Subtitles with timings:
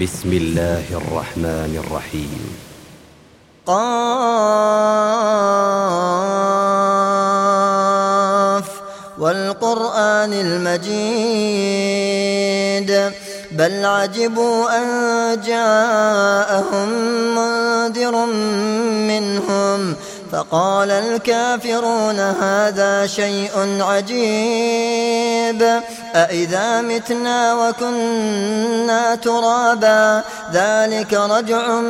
[0.00, 2.56] بسم الله الرحمن الرحيم.
[3.66, 4.30] قاف
[9.18, 12.00] والقرآن المجيد.
[13.52, 14.86] بل عجبوا أن
[15.46, 16.88] جاءهم
[17.34, 18.26] منذر
[20.32, 25.80] فقال الكافرون هذا شيء عجيب.
[26.14, 30.22] أإذا متنا وكنا ترابا
[30.52, 31.80] ذلك رجع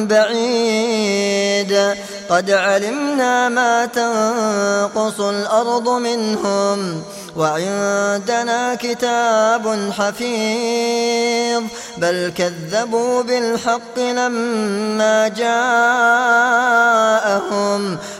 [0.00, 1.94] بعيد.
[2.30, 7.02] قد علمنا ما تنقص الأرض منهم
[7.36, 11.62] وعندنا كتاب حفيظ.
[11.96, 16.35] بل كذبوا بالحق لما جاءهم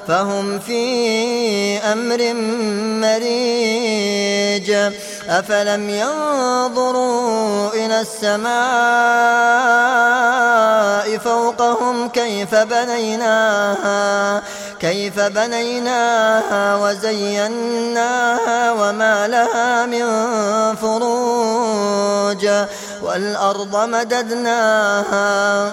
[0.08, 2.32] فهم في أمر
[3.02, 4.70] مريج.
[5.28, 8.56] أفلم ينظروا إلى السماء
[11.18, 14.42] فوقهم كيف بنيناها
[14.80, 20.06] كيف بنيناها وزيناها وما لها من
[20.76, 22.48] فروج.
[23.02, 25.72] والأرض مددناها.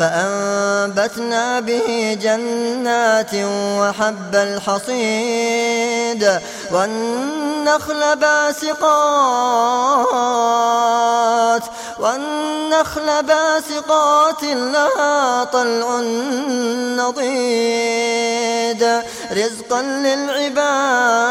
[0.00, 3.30] فأنبتنا به جنات
[3.80, 5.60] وحب الحصيد
[6.72, 8.80] والنخل باسقات
[11.98, 16.00] والنخل باسقات لها طلع
[16.96, 18.82] نضيد
[19.32, 21.30] رزقا للعباد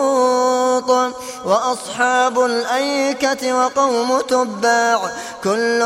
[1.45, 4.99] وأصحاب الأيكة وقوم تباع.
[5.43, 5.83] كل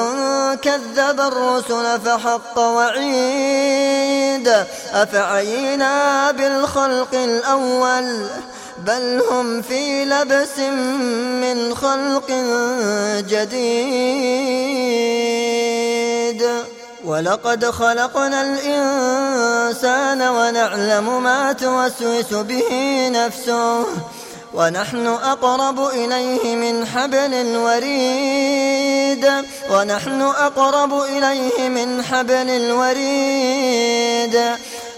[0.61, 4.53] كذب الرسل فحق وعيد.
[4.93, 8.27] أفعينا بالخلق الأول؟
[8.77, 10.59] بل هم في لبس
[11.41, 12.31] من خلق
[13.29, 14.75] جديد.
[17.05, 22.69] ولقد خلقنا الإنسان ونعلم ما توسوس به
[23.09, 23.85] نفسه.
[24.55, 29.31] ونحن أقرب إليه من حبل الوريد.
[29.71, 34.35] ونحن أقرب إليه من حبل الوريد.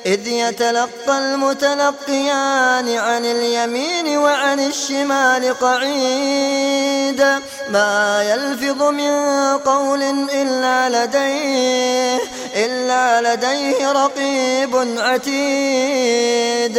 [0.06, 7.26] إذ يتلقى المتلقيان عن اليمين وعن الشمال قعيد.
[7.70, 9.12] ما يلفظ من
[9.58, 10.04] قول
[10.34, 12.20] إلا لديه
[12.56, 16.78] إلا لديه رقيب عتيد.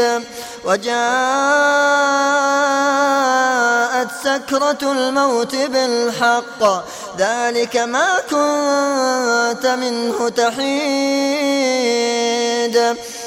[0.65, 0.99] وجاءت
[4.25, 6.63] سكرة الموت بالحق.
[7.19, 10.69] ذلك ما كنت منه تحيد.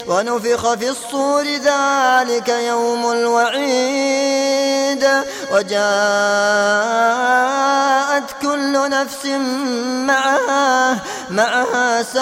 [0.08, 5.08] ونفخ في الصور ذلك يوم الوعيد.
[5.52, 5.82] وجاءت
[8.42, 9.26] كل نفس
[10.08, 11.00] معها
[11.30, 12.22] معها سائق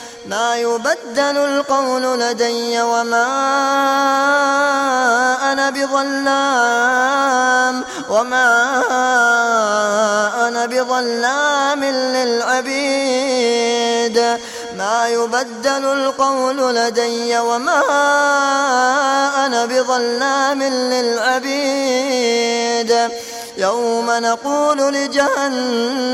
[0.25, 3.27] ما يبدل القول لدي وما
[5.51, 7.11] أنا بظلام
[8.09, 8.71] وما
[10.47, 11.83] أنا بظلام
[12.15, 13.21] للعبيد.
[14.77, 17.81] ما يبدل القول لدي وما
[19.45, 22.11] أنا بظلام للعبيد.
[23.57, 26.11] يوم نقول لجهنم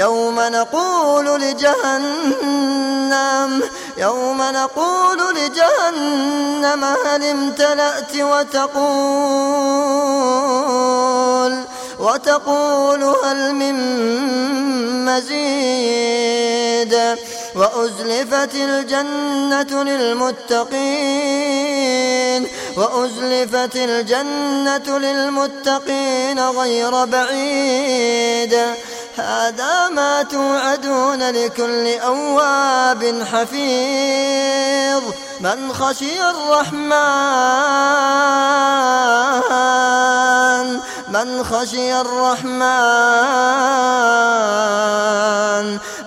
[0.00, 2.80] يوم نقول لجهنم
[3.98, 8.80] يوم نقول لجهنم هل امتلأت وتقول
[11.98, 13.74] وتقول هل من
[15.04, 16.60] مزيد؟
[17.54, 20.80] وأزلفت الجنة للمتقين
[22.76, 28.58] وأزلفت الجنة للمتقين غير بعيد.
[29.20, 35.02] هذا ما توعدون لكل أواب حفيظ.
[35.40, 37.00] من خشي الرحمن
[41.08, 42.60] من خشي الرحمن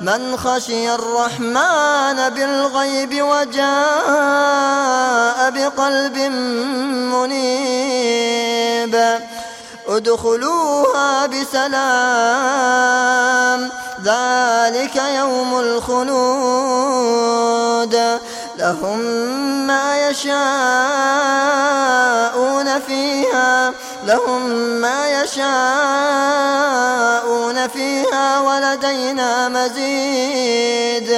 [0.01, 4.59] من خشي الرحمن بالغيب وجاء
[5.49, 6.17] بقلب
[7.13, 8.95] منيب.
[9.97, 12.73] ادخلوها بسلام.
[14.03, 16.93] ذلك يوم الخلود.
[18.57, 18.99] لهم
[19.67, 20.39] ما يشاءون
[22.79, 23.73] فيها
[24.07, 24.49] لهم
[24.81, 25.53] ما يشاءون
[27.67, 31.17] فيها ولدينا مزيد.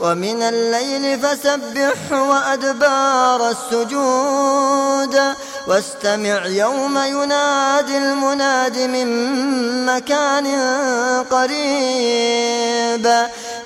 [0.00, 5.20] ومن الليل فسبح وأدبار السجود
[5.66, 9.06] واستمع يوم ينادي المناد من
[9.86, 10.46] مكان
[11.30, 13.06] قريب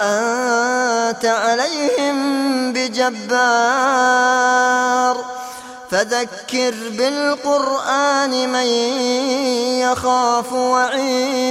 [0.00, 2.18] أنت عليهم
[2.72, 4.18] بجبار.
[5.90, 8.66] فذكر بالقرآن من
[9.80, 11.48] يخاف وعيد.